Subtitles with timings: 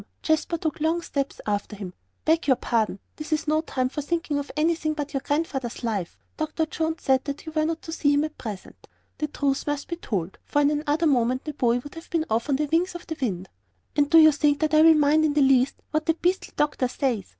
[0.23, 1.93] Jasper took long steps after him.
[2.25, 6.17] "Beg your pardon, this is no time for thinking of anything but your Grandfather's life.
[6.37, 6.65] Dr.
[6.65, 8.87] Jones said you were not to see him at present."
[9.19, 12.49] The truth must be told, for in another moment the boy would have been off
[12.49, 13.47] on the wings of the wind.
[13.95, 16.87] "And do you think that I will mind in the least what that beastly doctor
[16.87, 17.25] says?"